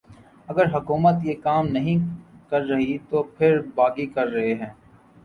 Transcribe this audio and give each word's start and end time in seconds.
اگر 0.49 0.65
حکومت 0.73 1.15
یہ 1.23 1.33
کام 1.43 1.67
نہیں 1.67 1.99
کررہی 2.51 2.97
تو 3.09 3.23
پھر 3.37 3.59
باغی 3.75 4.05
کررہے 4.07 4.53
ہیں 4.53 4.73